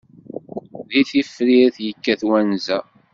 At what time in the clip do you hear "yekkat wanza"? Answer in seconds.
1.85-2.79